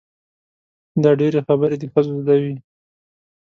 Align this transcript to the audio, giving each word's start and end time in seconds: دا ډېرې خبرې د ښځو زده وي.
دا 1.03 1.11
ډېرې 1.19 1.39
خبرې 1.47 1.75
د 1.79 1.83
ښځو 1.91 2.13
زده 2.21 2.35
وي. 2.43 2.55